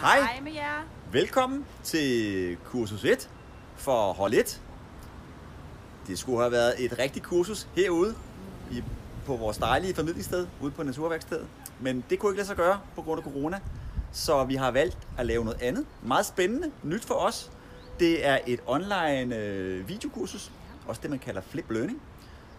[0.00, 0.20] Hej.
[0.20, 0.82] Hej med jer.
[1.12, 3.30] Velkommen til kursus 1
[3.76, 4.62] for hold 1.
[6.06, 8.14] Det skulle have været et rigtigt kursus herude
[8.70, 8.82] i,
[9.26, 11.46] på vores dejlige formidlingssted ude på Naturværkstedet.
[11.80, 13.60] Men det kunne ikke lade sig gøre på grund af corona.
[14.12, 15.86] Så vi har valgt at lave noget andet.
[16.02, 16.70] Meget spændende.
[16.82, 17.50] Nyt for os.
[18.00, 20.52] Det er et online øh, videokursus.
[20.86, 22.02] Også det, man kalder flip learning.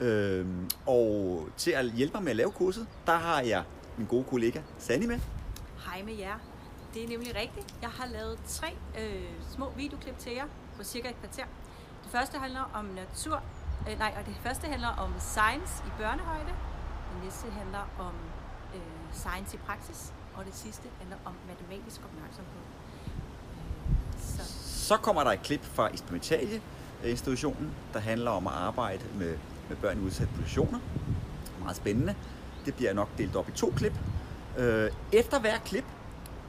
[0.00, 3.62] Øhm, og til at hjælpe mig med at lave kurset, der har jeg
[3.96, 5.18] min gode kollega Sanni med.
[5.84, 6.38] Hej med jer.
[6.98, 7.74] Det er nemlig rigtigt.
[7.82, 10.46] Jeg har lavet tre øh, små videoklip til jer
[10.76, 11.44] på cirka et kvarter.
[12.04, 13.42] Det første handler om natur.
[13.90, 16.52] Øh, nej, og det første handler om science i børnehøjde.
[17.12, 18.14] Det næste handler om
[18.74, 18.80] øh,
[19.12, 20.12] science i praksis.
[20.34, 22.62] Og det sidste handler om matematisk opmærksomhed.
[24.18, 24.42] Så
[24.88, 26.62] Så kommer der et klip fra Instrumentalie
[27.04, 29.38] institutionen, der handler om at arbejde med,
[29.68, 30.78] med børn i udsatte positioner.
[31.60, 32.14] Meget spændende.
[32.64, 33.94] Det bliver nok delt op i to klip.
[34.56, 35.84] Øh, efter hver klip,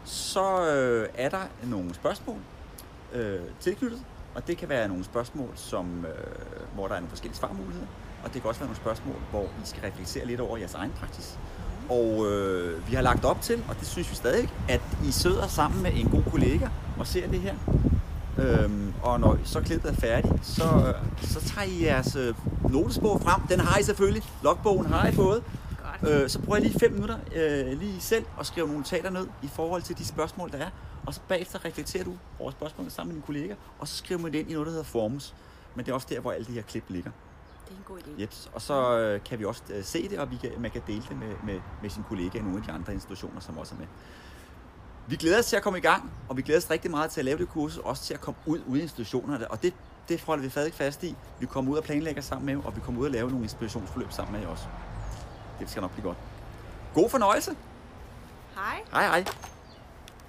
[0.10, 2.38] så øh, er der nogle spørgsmål
[3.14, 4.02] øh, tilknyttet,
[4.36, 6.14] og det kan være nogle spørgsmål, som, øh,
[6.74, 7.88] hvor der er nogle forskellige svarmuligheder,
[8.24, 10.92] og det kan også være nogle spørgsmål, hvor I skal reflektere lidt over jeres egen
[10.92, 11.40] praksis.
[11.90, 15.48] Og øh, vi har lagt op til, og det synes vi stadig, at I sidder
[15.48, 16.68] sammen med en god kollega
[17.00, 17.56] og ser det her.
[18.38, 22.34] Øhm, og når så klippet er færdigt, så, øh, så tager I jeres øh,
[22.70, 23.42] notesbog frem.
[23.42, 24.24] Den har I selvfølgelig.
[24.44, 25.44] Logbogen har I fået.
[26.08, 29.28] Øh, så bruger jeg lige fem minutter øh, lige selv og skriver nogle notater ned
[29.44, 30.70] i forhold til de spørgsmål, der er.
[31.06, 34.32] Og så bagefter reflekterer du over spørgsmålene sammen med dine kolleger, og så skriver man
[34.32, 35.36] det ind i noget, der hedder Formus.
[35.76, 37.12] Men det er også der, hvor alle de her klip ligger.
[37.66, 38.22] Det er en god idé.
[38.22, 38.50] Jeps.
[38.54, 41.04] Og så øh, kan vi også øh, se det, og vi kan, man kan dele
[41.10, 43.80] det med, med, med sine kollegaer i nogle af de andre institutioner, som også er
[43.80, 43.88] med.
[45.08, 47.22] Vi glæder os til at komme i gang, og vi glæder os rigtig meget til
[47.22, 49.52] at lave det kursus, også til at komme ud ude i institutionerne.
[49.52, 49.74] Og det,
[50.10, 51.16] det holder vi stadig fast i.
[51.40, 54.12] Vi kommer ud og planlægger sammen med og vi kommer ud og lave nogle inspirationsforløb
[54.12, 54.66] sammen med jer også.
[55.60, 56.18] Det skal nok blive godt.
[56.94, 57.56] God fornøjelse.
[58.56, 58.82] Hej.
[58.92, 59.26] Hej hej.